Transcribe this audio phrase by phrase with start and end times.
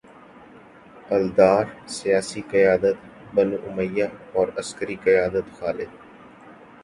[1.15, 1.65] الدار،
[1.97, 2.97] سیاسی قیادت
[3.35, 5.91] بنو امیہ اور عسکری قیادت خالد